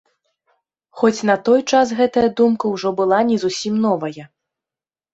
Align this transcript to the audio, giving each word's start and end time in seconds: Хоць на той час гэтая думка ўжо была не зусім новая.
Хоць 1.01 1.25
на 1.31 1.35
той 1.51 1.61
час 1.71 1.87
гэтая 2.01 2.25
думка 2.41 2.75
ўжо 2.75 2.95
была 3.03 3.23
не 3.31 3.37
зусім 3.47 3.81
новая. 3.89 4.23